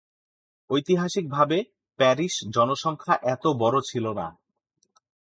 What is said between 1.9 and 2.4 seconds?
parish